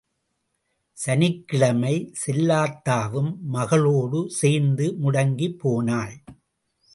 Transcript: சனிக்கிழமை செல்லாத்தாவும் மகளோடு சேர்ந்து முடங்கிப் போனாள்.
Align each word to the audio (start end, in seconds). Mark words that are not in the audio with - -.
சனிக்கிழமை 0.97 1.93
செல்லாத்தாவும் 2.21 3.29
மகளோடு 3.47 4.21
சேர்ந்து 4.29 4.87
முடங்கிப் 5.03 5.59
போனாள். 5.59 6.15